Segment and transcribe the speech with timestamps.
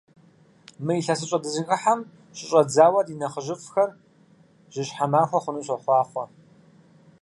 [0.85, 1.99] Мы илъэсыщӀэ дызыхыхьэм
[2.37, 3.89] щыщӀэдзауэ ди нэхъыжьыфӀхэр
[4.73, 6.25] жьыщхьэ махуэ хъуну сохъуахъуэ!